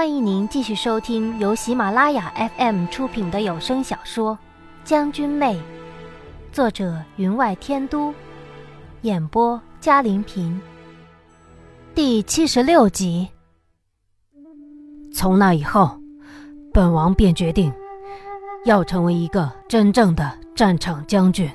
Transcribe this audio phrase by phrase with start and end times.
[0.00, 4.32] 欢迎您继续收听由喜马拉雅 FM 出品的有声小说
[4.82, 5.54] 《将军妹》，
[6.50, 8.14] 作者云外天都，
[9.02, 10.58] 演播嘉林平。
[11.94, 13.28] 第七十六集。
[15.12, 16.00] 从那以后，
[16.72, 17.70] 本王便决定
[18.64, 21.46] 要成为一个真正的战场将军。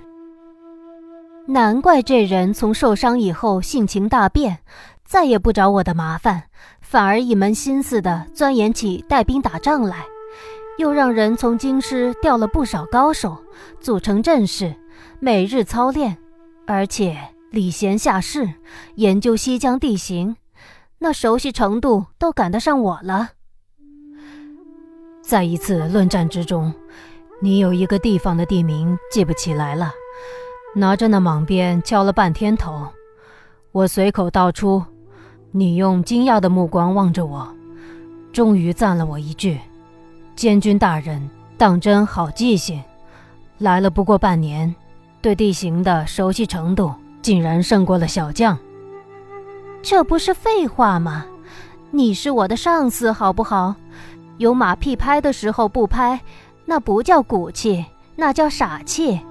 [1.48, 4.60] 难怪这人从受伤以后性情大变，
[5.06, 6.44] 再也不找我的麻烦，
[6.82, 10.04] 反而一门心思的钻研起带兵打仗来，
[10.78, 13.38] 又让人从京师调了不少高手，
[13.80, 14.76] 组成阵势，
[15.20, 16.18] 每日操练，
[16.66, 17.18] 而且
[17.52, 18.50] 礼贤下士，
[18.96, 20.36] 研究西江地形，
[20.98, 23.30] 那熟悉程度都赶得上我了。
[25.22, 26.74] 在一次论战之中，
[27.40, 29.92] 你有一个地方的地名记不起来了。
[30.76, 32.86] 拿着那蟒鞭敲了半天头，
[33.72, 34.84] 我随口道出，
[35.58, 37.48] 你用惊讶的目光望着我，
[38.34, 39.58] 终于赞了我一句
[40.36, 42.84] ：“监军大人当真好记性，
[43.60, 44.76] 来了不过半年，
[45.22, 48.58] 对地形的熟悉程度竟然胜过了小将。”
[49.82, 51.26] 这不是废话吗？
[51.90, 53.76] 你是我的上司，好不好？
[54.38, 56.20] 有马屁拍的时候不拍，
[56.66, 57.86] 那不叫骨气，
[58.18, 59.22] 那叫傻气。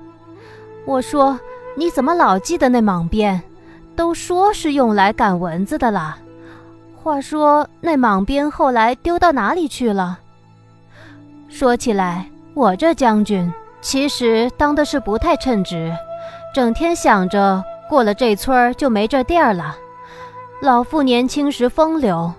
[0.86, 1.38] 我说
[1.76, 3.42] ：“你怎么老记得那莽鞭？
[3.94, 6.18] 都说是用来赶蚊子的啦。
[7.02, 10.18] 话说那蟒鞭后来丢到哪里去了？
[11.48, 15.94] 说起来，我这将军其实当的是不太称职，
[16.54, 19.76] 整天想着过了这村就没这店了。
[20.62, 22.32] 老妇年轻时风流，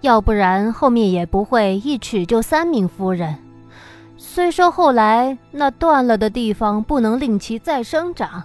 [0.00, 3.36] 要不然后面也不会一娶就三名夫人。”
[4.20, 8.42] 虽说后来那断了的地方不能令其再生长，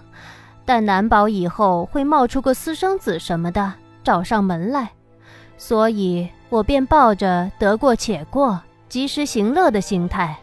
[0.64, 4.90] 但难保以后会冒出个私生子什么的找上门来，
[5.56, 10.36] 所以我便抱着得过且过、及时行乐的心态，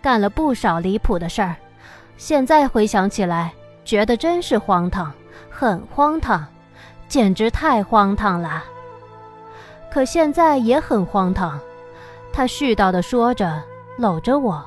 [0.00, 1.56] 干了不少离谱的事儿。
[2.16, 3.52] 现在回想起来，
[3.84, 5.12] 觉得真是荒唐，
[5.50, 6.46] 很荒唐，
[7.08, 8.62] 简直太荒唐了。
[9.90, 11.58] 可现在也很荒唐，
[12.32, 13.62] 他絮叨地说着，
[13.98, 14.64] 搂着我。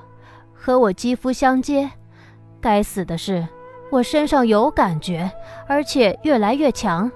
[0.53, 1.89] 和我肌肤相接，
[2.59, 3.47] 该死的是，
[3.91, 5.31] 我身上有感觉，
[5.67, 7.09] 而且越来越强。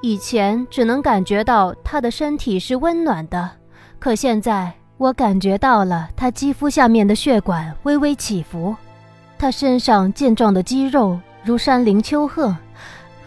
[0.00, 3.50] 以前只能感觉到他的身体是温暖的，
[3.98, 8.74] 可现在我感觉到了他肌肤下面的血管微微起伏，
[9.38, 12.56] 他身上健壮的肌肉如山林丘壑，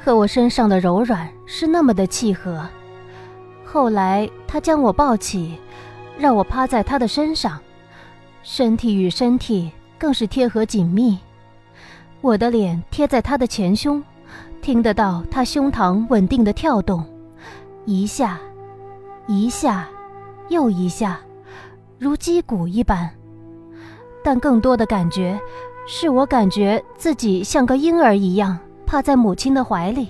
[0.03, 2.65] 和我身上的柔软是那么的契合。
[3.65, 5.57] 后来他将我抱起，
[6.17, 7.59] 让我趴在他的身上。
[8.43, 11.19] 身体与身体更是贴合紧密，
[12.21, 14.01] 我的脸贴在他的前胸，
[14.61, 17.03] 听得到他胸膛稳定的跳动，
[17.85, 18.39] 一下，
[19.27, 19.89] 一下，
[20.47, 21.19] 又一下，
[21.97, 23.09] 如击鼓一般。
[24.23, 25.39] 但更多的感觉，
[25.87, 30.09] 是我感觉自己像个婴儿一样趴在母亲的怀里，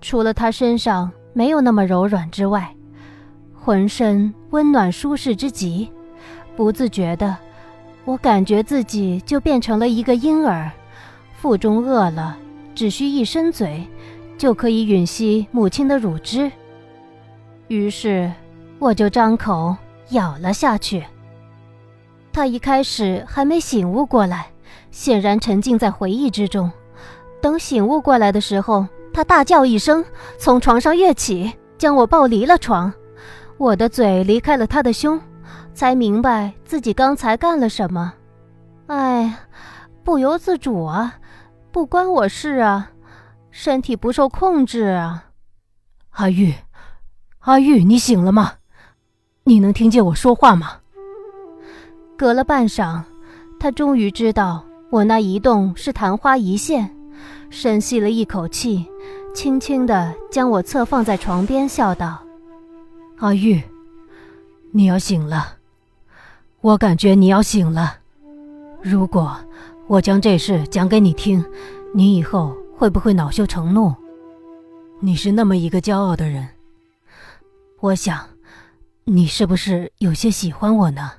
[0.00, 2.72] 除了他身上没有那么柔软之外，
[3.52, 5.90] 浑身温暖舒适之极。
[6.54, 7.36] 不自觉的，
[8.04, 10.70] 我感觉自己就变成了一个婴儿，
[11.36, 12.36] 腹中饿了，
[12.74, 13.86] 只需一伸嘴，
[14.36, 16.50] 就可以吮吸母亲的乳汁。
[17.68, 18.32] 于是，
[18.78, 19.76] 我就张口
[20.10, 21.04] 咬了下去。
[22.32, 24.46] 他一开始还没醒悟过来，
[24.90, 26.70] 显然沉浸在回忆之中。
[27.40, 30.04] 等醒悟过来的时候，他大叫一声，
[30.38, 32.92] 从床上跃起，将我抱离了床。
[33.58, 35.20] 我的嘴离开了他的胸。
[35.74, 38.14] 才明白自己刚才干了什么，
[38.86, 39.30] 哎，
[40.06, 41.18] 不由自主啊，
[41.72, 42.92] 不关我事啊，
[43.50, 45.24] 身体不受控制啊。
[46.10, 46.54] 阿玉，
[47.40, 48.52] 阿玉，你醒了吗？
[49.42, 50.76] 你能听见我说话吗？
[52.16, 53.02] 隔了半晌，
[53.58, 56.88] 他终于知道我那一动是昙花一现，
[57.50, 58.86] 深吸了一口气，
[59.34, 62.22] 轻轻地将我侧放在床边，笑道
[63.18, 63.60] ：“阿玉，
[64.70, 65.56] 你要醒了。”
[66.62, 67.96] 我感觉你要醒了。
[68.80, 69.36] 如果
[69.88, 71.44] 我将这事讲给你听，
[71.94, 73.94] 你以后会不会恼羞成怒？
[74.98, 76.48] 你是那么一个骄傲的人，
[77.80, 78.18] 我想，
[79.04, 81.12] 你是不是有些喜欢我呢？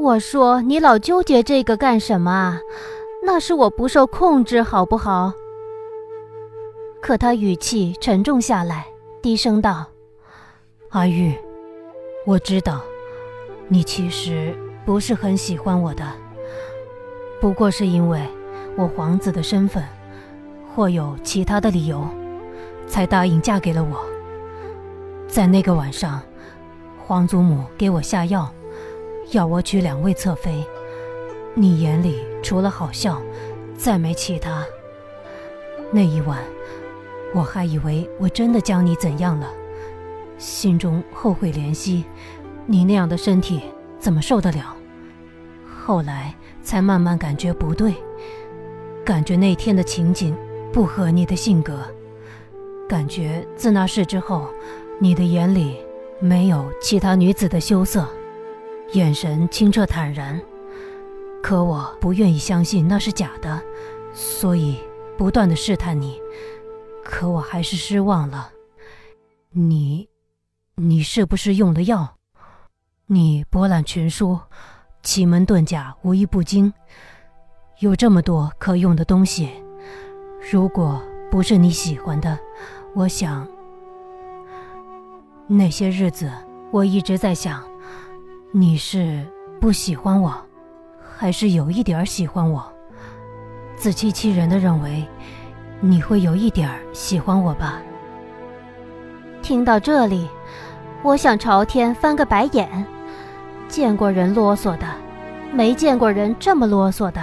[0.00, 2.60] 我说你老纠结这个干什么啊？
[3.24, 5.32] 那是我不受控制，好不好？
[7.00, 8.84] 可他语气沉重下来，
[9.22, 9.86] 低声道
[10.90, 11.32] ：“阿玉，
[12.26, 12.82] 我知道。”
[13.68, 16.04] 你其实不是很喜欢我的，
[17.40, 18.20] 不过是因为
[18.76, 19.84] 我皇子的身份，
[20.74, 22.06] 或有其他的理由，
[22.86, 24.04] 才答应嫁给了我。
[25.28, 26.22] 在那个晚上，
[27.04, 28.50] 皇祖母给我下药，
[29.32, 30.64] 要我娶两位侧妃。
[31.54, 33.20] 你眼里除了好笑，
[33.76, 34.64] 再没其他。
[35.90, 36.38] 那一晚，
[37.34, 39.48] 我还以为我真的将你怎样了，
[40.38, 42.04] 心中后悔怜惜。
[42.66, 43.62] 你那样的身体
[43.98, 44.76] 怎么受得了？
[45.86, 46.34] 后来
[46.66, 47.94] 才慢慢感觉不对，
[49.04, 50.36] 感觉那天的情景
[50.72, 51.78] 不合你的性格，
[52.88, 54.48] 感觉自那事之后，
[54.98, 55.76] 你的眼里
[56.18, 58.04] 没有其他女子的羞涩，
[58.94, 60.42] 眼神清澈坦然。
[61.40, 63.62] 可我不愿意相信那是假的，
[64.12, 64.80] 所以
[65.16, 66.20] 不断的试探你。
[67.04, 68.50] 可我还是失望了。
[69.50, 70.08] 你，
[70.74, 72.16] 你是不是用了药？
[73.06, 74.40] 你博览群书，
[75.06, 76.72] 奇门遁甲无一不精，
[77.78, 79.48] 有这么多可用的东西。
[80.50, 81.00] 如果
[81.30, 82.36] 不是你喜欢的，
[82.92, 83.46] 我想，
[85.46, 86.28] 那些日子
[86.72, 87.62] 我一直在想，
[88.52, 89.24] 你是
[89.60, 90.34] 不喜欢我。
[91.16, 92.68] 还是有一点喜欢我，
[93.76, 95.06] 自欺欺人的认为
[95.80, 97.80] 你会有一点喜欢我吧。
[99.40, 100.28] 听到这里，
[101.04, 102.84] 我想朝天翻个白眼。
[103.68, 104.86] 见过人啰嗦的，
[105.52, 107.20] 没见过人这么啰嗦的。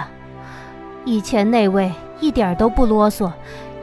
[1.04, 3.30] 以前那位一点都不啰嗦，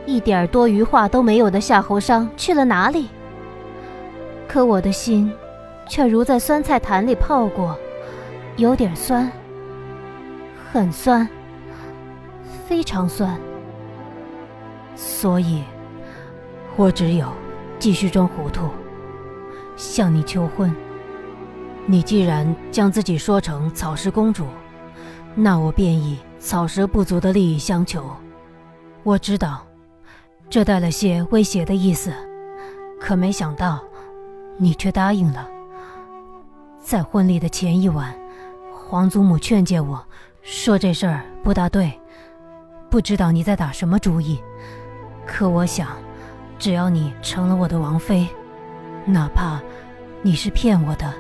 [0.06, 3.10] 一点多余话都没有的夏侯商去了哪里？
[4.48, 5.32] 可我的心，
[5.88, 7.78] 却如在酸菜坛里泡过，
[8.58, 9.32] 有点酸。
[10.72, 11.28] 很酸，
[12.66, 13.38] 非常酸，
[14.96, 15.62] 所以，
[16.78, 17.28] 我只有
[17.78, 18.70] 继续装糊涂，
[19.76, 20.74] 向你求婚。
[21.92, 24.48] 你既然将自己说成草食公主，
[25.36, 28.10] 那我便以草食不足的利益相求。
[29.04, 29.68] 我知道，
[30.50, 32.14] 这带了些威胁的意思，
[32.98, 33.84] 可没想到，
[34.58, 35.46] 你却答应了。
[36.82, 38.18] 在婚礼的前一晚，
[38.74, 40.02] 皇祖母劝诫我。
[40.44, 41.92] 说这事儿不大对，
[42.90, 44.42] 不知道你在打什么主意。
[45.28, 45.90] 可我想，
[46.58, 48.26] 只要你成了我的王妃，
[49.04, 49.60] 哪怕
[50.22, 51.14] 你是骗我的，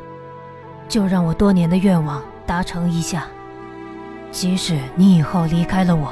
[0.91, 3.25] 就让我多年的愿望达成一下。
[4.29, 6.11] 即使你以后离开了我，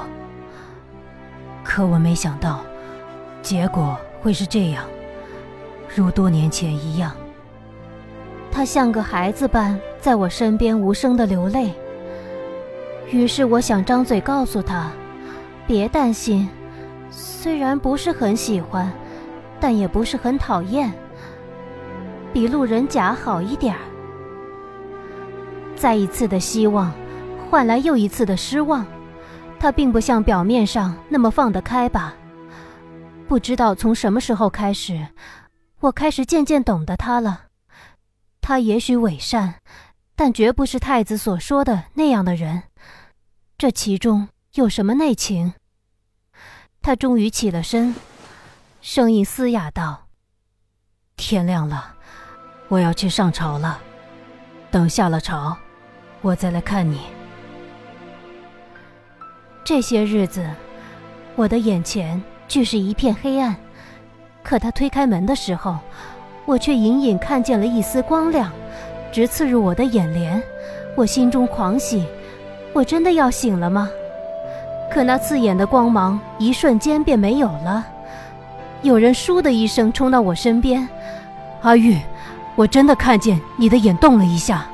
[1.65, 2.61] 可我没想到，
[3.41, 4.85] 结果会是这样，
[5.93, 7.11] 如多年前一样。
[8.49, 11.73] 他像个孩子般在我身边无声的流泪。
[13.11, 14.89] 于是我想张嘴告诉他
[15.67, 16.47] ：“别担心，
[17.11, 18.89] 虽然不是很喜欢，
[19.59, 20.89] 但也不是很讨厌，
[22.31, 23.81] 比路人甲好一点儿。”
[25.79, 26.91] 再一次的希望，
[27.49, 28.85] 换来又一次的失望。
[29.57, 32.13] 他并不像表面上那么放得开吧？
[33.29, 35.07] 不知道从什么时候开始，
[35.79, 37.45] 我开始渐渐懂得他了。
[38.41, 39.55] 他也许伪善，
[40.17, 42.63] 但绝不是太子所说的那样的人。
[43.57, 45.53] 这其中有什么内情？
[46.81, 47.95] 他终于起了身，
[48.81, 50.07] 声音嘶哑道
[51.15, 51.95] ：“天亮了，
[52.67, 53.79] 我要去上朝了。
[54.71, 55.57] 等下了朝，
[56.21, 57.01] 我再来看你。”
[59.63, 60.49] 这些日子，
[61.35, 63.55] 我的眼前俱是一片黑暗。
[64.41, 65.77] 可他推开门的时候，
[66.45, 68.51] 我却隐隐看见了一丝光亮，
[69.11, 70.41] 直刺入我的眼帘。
[70.95, 72.05] 我心中狂喜。
[72.73, 73.89] 我真的要醒了吗？
[74.91, 77.85] 可那刺眼的光芒一瞬间便没有了。
[78.81, 80.87] 有人“倏”的一声冲到我身边，
[81.61, 81.99] 阿玉，
[82.55, 84.65] 我真的看见你的眼动了一下。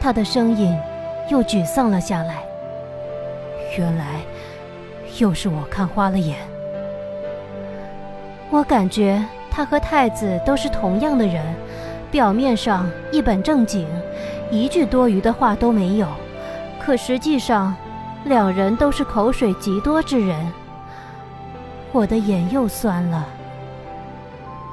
[0.00, 0.76] 他的声音
[1.28, 2.42] 又沮丧了下来。
[3.78, 4.22] 原来，
[5.18, 6.38] 又是我看花了眼。
[8.50, 11.54] 我感觉他和太子都是同样的人，
[12.10, 13.86] 表面上一本正经。
[14.50, 16.08] 一句多余的话都没有，
[16.80, 17.72] 可实际上，
[18.24, 20.52] 两人都是口水极多之人。
[21.92, 23.24] 我的眼又酸了。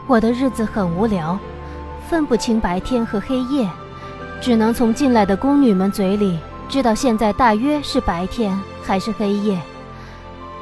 [0.07, 1.37] 我的日子很无聊，
[2.09, 3.69] 分不清白天和黑夜，
[4.39, 6.39] 只能从进来的宫女们嘴里
[6.69, 9.59] 知道现在大约是白天还是黑夜。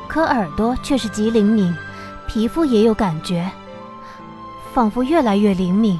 [0.08, 1.76] 可耳朵却是极灵敏，
[2.28, 3.50] 皮肤也有感觉，
[4.74, 6.00] 仿佛越来越灵敏，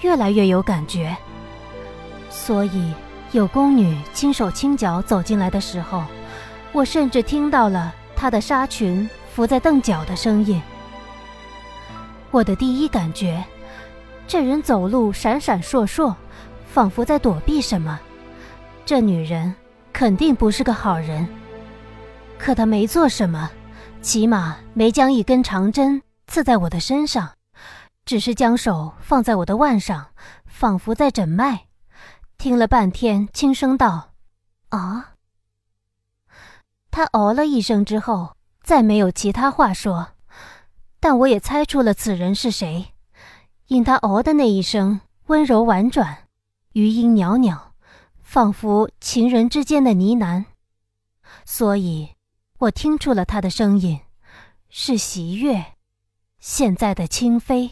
[0.00, 1.16] 越来越有感觉。
[2.30, 2.92] 所以，
[3.32, 6.02] 有宫女轻手轻脚走进来的时候，
[6.72, 10.60] 我甚至听到了她的纱裙拂在凳脚的声音。
[12.30, 13.44] 我的第一感觉，
[14.26, 16.12] 这人走路闪闪烁烁，
[16.74, 18.00] 仿佛在躲避什么。
[18.84, 19.54] 这女人
[19.92, 21.24] 肯定不是个好人。
[22.36, 23.48] 可她没做什么，
[24.02, 27.30] 起码没将一根长针刺在我的身上，
[28.04, 30.08] 只是将手放在我的腕上，
[30.46, 31.66] 仿佛在诊脉。
[32.38, 34.10] 听了半天，轻声道
[34.70, 35.12] ：“啊。”
[36.90, 40.08] 他哦了一声之后，再没有其他话说。
[40.98, 42.94] 但我也猜出了此人是谁，
[43.68, 46.23] 因他哦的那一声温柔婉转，
[46.74, 47.72] 余音袅袅，
[48.20, 50.44] 仿佛情人之间的呢喃。
[51.44, 52.10] 所以，
[52.58, 54.00] 我听出了他的声音，
[54.68, 55.64] 是喜悦，
[56.40, 57.70] 现在的清妃。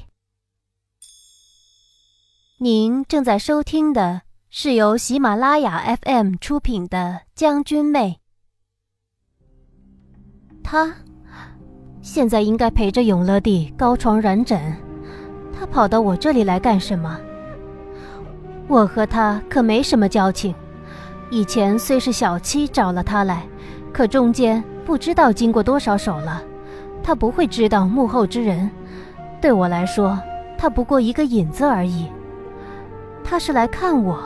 [2.59, 8.21] 您正在收听的是由喜马拉雅 FM 出品的《将军妹》。
[10.63, 10.95] 他
[12.03, 14.81] 现在应该陪着永乐帝高床软枕，
[15.53, 17.21] 他跑到我这里来干什么？
[18.73, 20.55] 我和他可没什么交情，
[21.29, 23.43] 以前虽是小七找了他来，
[23.93, 26.43] 可中间不知道经过多少手了，
[27.03, 28.71] 他不会知道幕后之人。
[29.43, 30.19] 对我来说，
[30.57, 32.07] 他不过一个引子而已。
[33.23, 34.19] 他是来看我，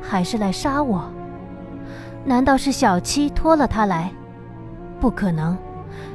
[0.00, 1.04] 还是来杀我？
[2.24, 4.10] 难道是小七拖了他来？
[4.98, 5.54] 不可能，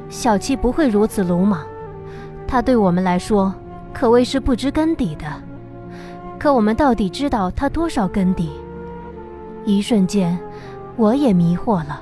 [0.08, 1.64] 小七不会如此鲁莽。
[2.44, 3.54] 他对我们来说
[3.92, 5.26] 可谓是不知根底的。
[6.46, 8.52] 可我们到底知道他多少根底？
[9.64, 10.38] 一瞬间，
[10.94, 12.00] 我也迷惑了。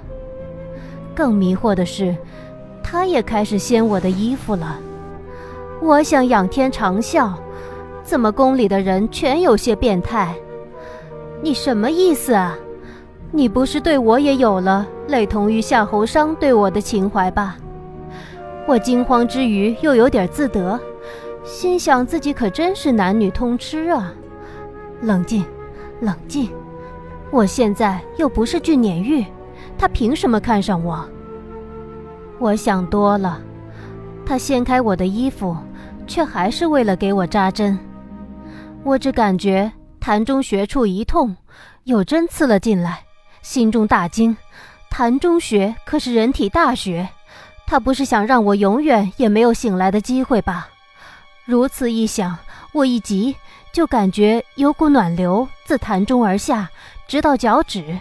[1.14, 2.14] 更迷惑的是，
[2.82, 4.78] 他也开始掀我的衣服了。
[5.80, 7.32] 我想仰天长啸。
[8.02, 10.34] 怎么宫里的人全有些变态？
[11.40, 12.54] 你什么意思啊？
[13.30, 17.56] 你不是对我也有了类同于夏侯商对我的情怀吧？
[18.68, 20.78] 我惊慌之余又有点自得，
[21.44, 24.12] 心想自己可真是男女通吃啊！
[25.04, 25.44] 冷静，
[26.00, 26.50] 冷静，
[27.30, 29.22] 我现在又不是俊撵玉，
[29.76, 31.06] 他凭什么看上我？
[32.38, 33.38] 我想多了，
[34.24, 35.54] 他掀开我的衣服，
[36.06, 37.78] 却还是为了给我扎针。
[38.82, 39.70] 我只感觉
[40.00, 41.36] 痰中穴处一痛，
[41.82, 43.04] 有针刺了进来，
[43.42, 44.34] 心中大惊。
[44.90, 47.06] 痰中穴可是人体大穴，
[47.66, 50.68] 他不是想让我永远也没有醒来的机会吧？
[51.44, 52.38] 如此一想，
[52.72, 53.36] 我一急，
[53.74, 56.70] 就感觉有股暖流自潭中而下，
[57.08, 57.98] 直到脚趾，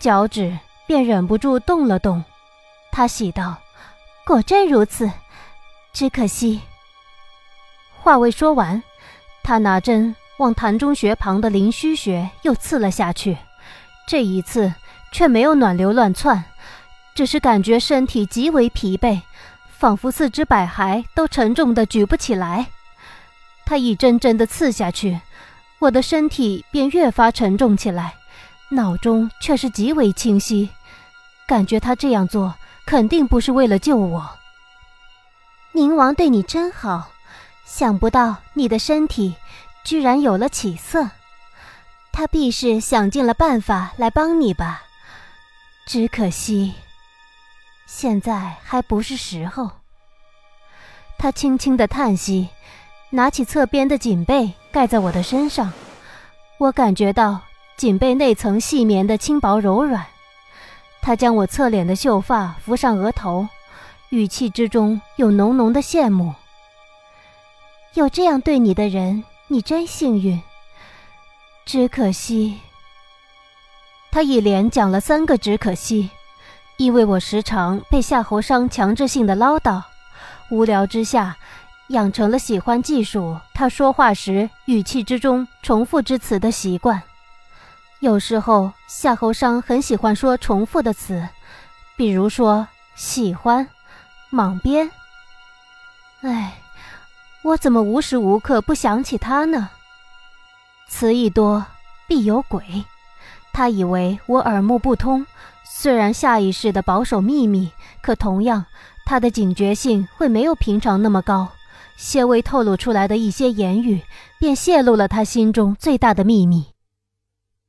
[0.00, 2.24] 脚趾便忍不住动了动。
[2.90, 3.56] 他喜道
[4.26, 5.08] ：“果真如此，
[5.92, 6.62] 只可惜。”
[8.02, 8.82] 话未说完。
[9.44, 13.38] 他拿针往潭中穴旁的灵虚穴又刺了下去，
[14.08, 14.74] 这一次
[15.12, 16.42] 却没有暖流乱窜，
[17.14, 19.20] 只是感觉身体极为疲惫，
[19.70, 22.66] 仿佛四肢百骸都沉重的举不起来。
[23.64, 25.20] 他一针针的刺下去，
[25.78, 28.14] 我的身体便越发沉重起来，
[28.70, 30.70] 脑中却是极为清晰，
[31.46, 32.54] 感觉他这样做
[32.86, 34.30] 肯定不是为了救我。
[35.72, 37.10] 宁王对你真好。
[37.66, 39.34] 想不到你的身体
[39.84, 41.10] 居然有了起色，
[42.12, 44.82] 他必是想尽了办法来帮你吧。
[45.86, 46.74] 只可惜，
[47.86, 49.70] 现在还不是时候。
[51.18, 52.50] 他轻轻的叹息，
[53.14, 55.72] 拿起侧边的锦被盖在我的身上。
[56.58, 57.40] 我感觉到
[57.76, 60.04] 锦被内层细绵的轻薄柔软。
[61.00, 63.46] 他将我侧脸的秀发拂上额头，
[64.08, 66.34] 语气之中有浓浓的羡慕。
[67.92, 70.42] 有这样对你的人，你真幸运。
[71.64, 72.58] 只可惜，
[74.10, 76.10] 他一连讲了三个“只可惜”，
[76.78, 79.80] 因为我时常被夏侯商强制性的唠叨，
[80.50, 81.36] 无聊之下，
[81.88, 87.02] 养成了喜欢记述他说话时语气之中重复之词的习惯。
[88.00, 91.28] 有时候，夏侯商很喜欢说重复的词，
[91.96, 93.68] 比如说“喜欢
[94.30, 94.90] ”“莽边”。
[96.22, 96.54] 哎。
[97.44, 99.68] 我怎么无时无刻不想起他呢？
[100.88, 101.66] 词一多
[102.08, 102.82] 必有鬼。
[103.52, 105.26] 他以为我耳目不通，
[105.62, 108.64] 虽然下意识的保守秘密，可同样，
[109.04, 111.46] 他的警觉性会没有平常那么高。
[111.96, 114.00] 些微透露出来的一些言语，
[114.38, 116.66] 便泄露了他心中最大的秘密。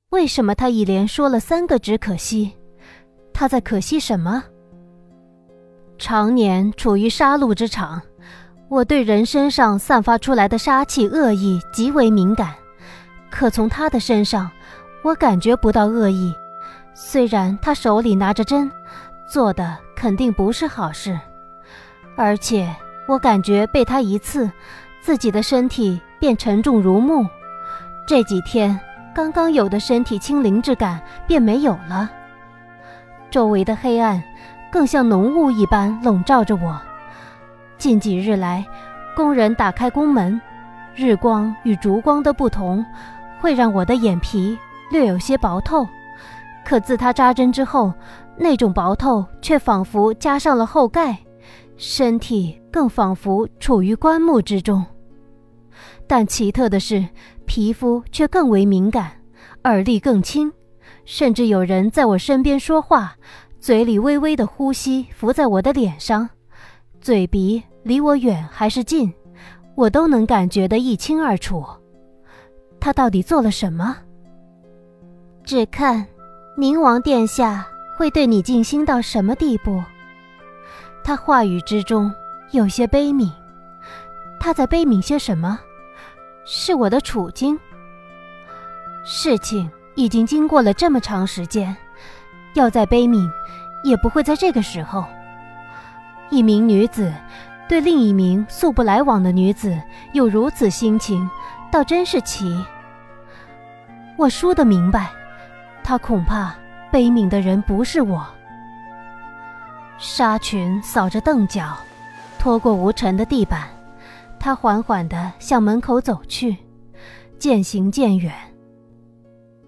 [0.09, 2.53] 为什么他一连说了三个“只可惜”？
[3.33, 4.43] 他在可惜什么？
[5.97, 8.01] 常年处于杀戮之场。
[8.67, 12.55] 我对人身上散发出来的杀气、恶意极为敏感，
[13.29, 14.49] 可从他的身上，
[15.03, 16.33] 我感觉不到恶意。
[16.95, 18.71] 虽然他手里拿着针，
[19.31, 21.17] 做的肯定不是好事，
[22.17, 22.75] 而且
[23.07, 24.49] 我感觉被他一刺，
[24.99, 27.25] 自己的身体便沉重如木。
[28.07, 28.79] 这几天
[29.13, 32.09] 刚刚有的身体轻灵之感便没有了，
[33.29, 34.21] 周围的黑暗
[34.71, 36.79] 更像浓雾一般笼罩着我。
[37.77, 38.65] 近几日来，
[39.15, 40.39] 工人打开宫门，
[40.95, 42.85] 日光与烛光的不同，
[43.39, 44.57] 会让我的眼皮
[44.91, 45.87] 略有些薄透。
[46.65, 47.93] 可自他扎针之后，
[48.37, 51.17] 那种薄透却仿佛加上了厚盖，
[51.77, 54.85] 身体更仿佛处于棺木之中。
[56.07, 57.05] 但奇特的是，
[57.45, 59.11] 皮肤却更为敏感，
[59.63, 60.51] 耳力更轻，
[61.03, 63.15] 甚至有人在我身边说话，
[63.59, 66.29] 嘴里微微的呼吸浮在我的脸上，
[67.01, 69.11] 嘴鼻离我远还是近，
[69.75, 71.63] 我都能感觉得一清二楚。
[72.79, 73.97] 他到底做了什么？
[75.43, 76.05] 只看
[76.57, 77.67] 宁王殿下
[77.97, 79.83] 会对你尽心到什么地步。
[81.05, 82.11] 他话语之中
[82.49, 83.29] 有些悲悯，
[84.39, 85.59] 他在悲悯些什么？
[86.45, 87.55] 是我的处境。
[89.03, 91.77] 事情已经经过了这么长时间，
[92.55, 93.29] 要再悲悯，
[93.83, 95.05] 也不会在这个时候。
[96.31, 97.13] 一名女子
[97.69, 99.79] 对另一名素不来往的女子
[100.13, 101.29] 有如此心情，
[101.71, 102.65] 倒真是奇。
[104.17, 105.11] 我说得明白，
[105.83, 106.55] 他恐怕
[106.91, 108.25] 悲悯的人不是我。
[109.97, 111.75] 纱裙扫着凳脚，
[112.37, 113.67] 拖过无尘的地板。
[114.39, 116.55] 他缓缓地向门口走去，
[117.39, 118.33] 渐行渐远。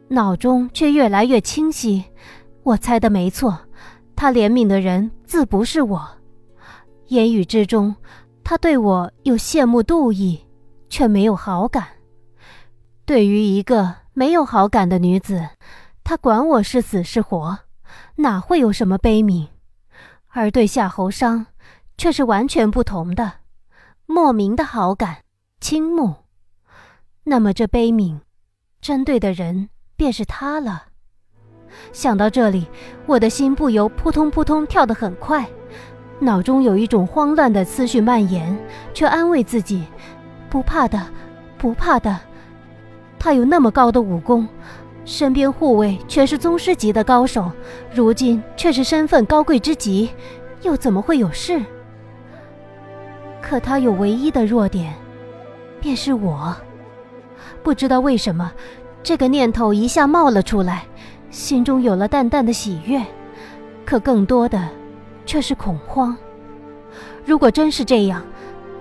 [0.09, 2.03] 脑中却越来越清晰，
[2.63, 3.57] 我猜的没错，
[4.15, 6.07] 他怜悯的人自不是我。
[7.07, 7.95] 言语之中，
[8.43, 10.39] 他对我有羡慕妒意，
[10.89, 11.85] 却没有好感。
[13.05, 15.47] 对于一个没有好感的女子，
[16.03, 17.57] 他管我是死是活，
[18.17, 19.47] 哪会有什么悲悯？
[20.29, 21.47] 而对夏侯商，
[21.97, 23.33] 却是完全不同的。
[24.05, 25.17] 莫名的好感、
[25.59, 26.15] 倾慕，
[27.23, 28.19] 那么这悲悯，
[28.79, 30.85] 针对的人便是他了。
[31.91, 32.67] 想到这里，
[33.05, 35.45] 我的心不由扑通扑通跳得很快，
[36.19, 38.57] 脑中有一种慌乱的思绪蔓延，
[38.93, 39.85] 却安慰自己：
[40.49, 41.05] 不怕的，
[41.57, 42.17] 不怕的。
[43.19, 44.47] 他有那么高的武功，
[45.07, 47.49] 身边护卫全是宗师级的高手，
[47.95, 50.09] 如今却是身份高贵之极，
[50.63, 51.63] 又怎么会有事？
[53.41, 54.93] 可他有唯一的弱点，
[55.79, 56.53] 便是我。
[57.63, 58.51] 不知道为什么，
[59.01, 60.83] 这个念头一下冒了出来，
[61.29, 63.01] 心中有了淡淡的喜悦，
[63.85, 64.67] 可更多的
[65.25, 66.17] 却是恐慌。
[67.23, 68.21] 如果真是这样，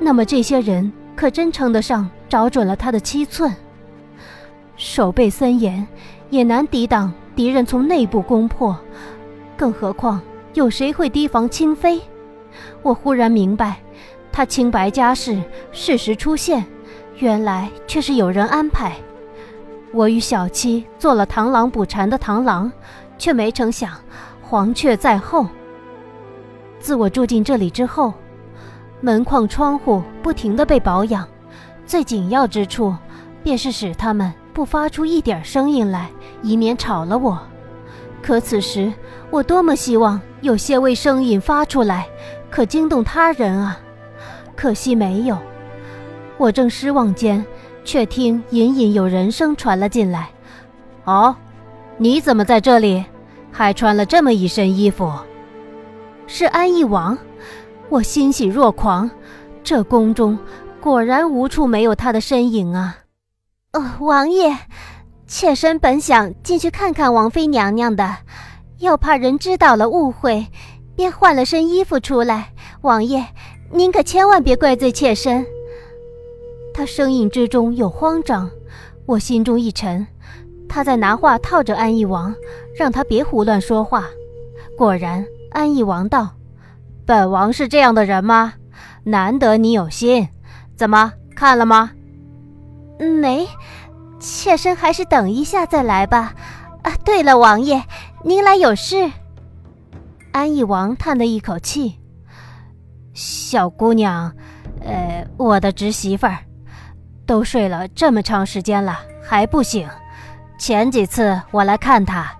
[0.00, 3.54] 那么这些人可真称得上找准了他的七寸。
[4.76, 5.86] 守备森严，
[6.30, 8.76] 也难抵挡敌人从内部攻破，
[9.56, 10.20] 更何况
[10.54, 12.00] 有谁会提防清妃？
[12.82, 13.78] 我忽然明白。
[14.32, 15.40] 他清白家世，
[15.72, 16.62] 适时出现，
[17.16, 18.92] 原来却是有人安排。
[19.92, 22.70] 我与小七做了螳螂捕蝉的螳螂，
[23.16, 23.92] 却没成想
[24.42, 25.46] 黄雀在后。
[26.78, 28.12] 自我住进这里之后，
[29.00, 31.26] 门框窗户不停的被保养，
[31.86, 32.94] 最紧要之处
[33.42, 36.08] 便是使他们不发出一点声音来，
[36.40, 37.38] 以免吵了我。
[38.22, 38.90] 可此时
[39.30, 42.08] 我多么希望有些微声音发出来，
[42.48, 43.78] 可惊动他人啊！
[44.56, 45.36] 可惜没有。
[46.38, 47.44] 我正失望间，
[47.84, 50.30] 却听隐隐有人声传了进来。
[51.04, 51.36] “哦，
[51.98, 53.04] 你怎么在这里？
[53.52, 55.12] 还穿了这么一身衣服？”
[56.26, 57.18] 是安逸王。
[57.90, 59.10] 我欣喜若狂。
[59.62, 60.38] 这宫中
[60.80, 62.96] 果然无处没有他的身影啊！
[63.76, 64.56] 哦，王爷，
[65.26, 68.16] 妾身本想进去看看王妃娘娘的，
[68.78, 70.46] 又怕人知道了误会，
[70.94, 72.54] 便换了身衣服出来。
[72.80, 73.26] 王爷。
[73.72, 75.44] 您可千万别怪罪妾身。
[76.72, 78.48] 他声音之中有慌张，
[79.04, 80.06] 我心中一沉。
[80.68, 82.32] 他在拿话套着安义王，
[82.78, 84.04] 让他别胡乱说话。
[84.78, 86.30] 果然，安义王道
[87.04, 88.54] ：“本王是这样的人吗？
[89.02, 90.28] 难得你有心，
[90.76, 91.90] 怎么看了吗
[92.98, 93.48] ？”“没，
[94.18, 96.35] 妾身还是等一下再来吧。”
[96.82, 97.82] 啊，对了，王爷，
[98.22, 99.11] 您来有事？
[100.32, 101.98] 安义王叹了一口气。
[103.12, 104.32] 小姑娘，
[104.85, 106.38] 呃，我的侄媳妇儿，
[107.26, 109.88] 都睡了这么长时间了还不醒。
[110.59, 112.30] 前几次我来看她，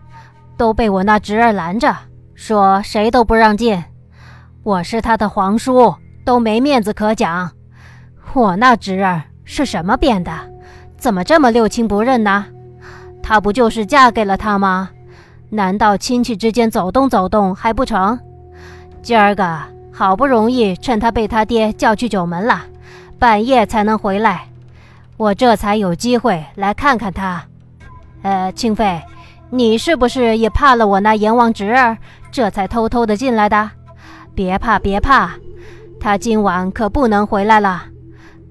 [0.57, 1.97] 都被我那侄儿拦着，
[2.35, 3.83] 说谁都不让进。
[4.63, 7.51] 我是她的皇叔，都没面子可讲。
[8.33, 10.31] 我那侄儿是什么变的？
[10.99, 12.45] 怎么这么六亲不认呢？
[13.23, 14.91] 她不就是嫁给了他吗？
[15.49, 18.21] 难道亲戚之间走动走动还不成？
[19.01, 19.59] 今儿个。
[19.99, 22.67] 好不容易趁他被他爹叫去九门了，
[23.19, 24.47] 半夜才能回来，
[25.17, 27.43] 我这才有机会来看看他。
[28.21, 29.01] 呃，清妃，
[29.49, 31.97] 你是不是也怕了我那阎王侄儿，
[32.31, 33.71] 这才偷偷的进来的？
[34.35, 35.31] 别怕，别怕，
[35.99, 37.85] 他今晚可不能回来了。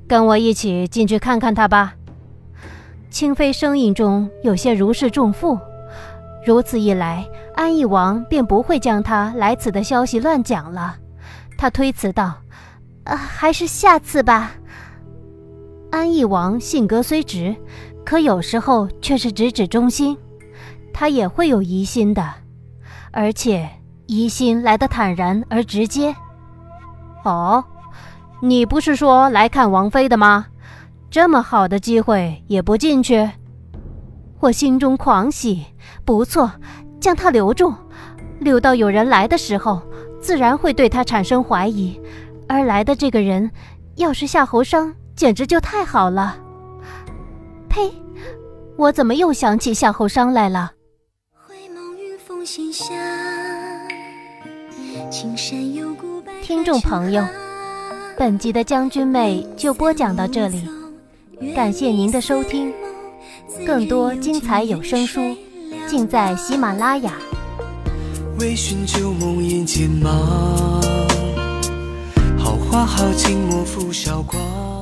[0.08, 1.94] 跟我一起进去看看他吧。
[3.10, 5.58] 清妃声音中有些如释重负。
[6.46, 10.96] 如此一来，安义王便不会将他来此的消息乱讲了。
[11.58, 12.36] 他推辞道
[13.06, 14.52] ：“啊，还是下次吧。”
[15.90, 17.56] 安义王性格虽直，
[18.06, 20.16] 可有时候却是直指中心，
[20.94, 22.32] 他也会有疑心的，
[23.12, 23.68] 而且
[24.06, 26.14] 疑心来得坦然而直接。
[27.24, 27.64] 哦，
[28.46, 30.46] 你不是说来看王妃的吗？
[31.10, 33.28] 这么好的机会也不进去？
[34.40, 35.66] 我心中狂喜，
[36.06, 36.52] 不错，
[37.02, 37.74] 将他留住，
[38.38, 39.82] 留到有人来的时候，
[40.22, 42.00] 自然会对他产生怀疑。
[42.48, 43.50] 而来的这个人，
[43.96, 46.38] 要是夏侯商，简直就太好了。
[47.68, 47.92] 呸！
[48.78, 50.72] 我怎么又想起夏侯商来了？
[56.44, 57.24] 听众朋友，
[58.18, 60.64] 本集的将军妹就播讲到这里，
[61.54, 62.72] 感谢您的收听。
[63.68, 65.20] 更多精彩有声书，
[65.86, 67.14] 尽在喜马拉雅。
[68.40, 70.80] 微醺旧梦魇间吗？
[72.38, 74.75] 好花好景莫负韶光。